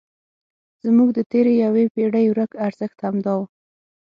زموږ 0.85 1.09
د 1.13 1.19
تېرې 1.31 1.53
یوې 1.63 1.83
پېړۍ 1.93 2.25
ورک 2.27 2.51
ارزښت 2.67 2.97
همدا 3.07 3.33
و. 3.37 3.41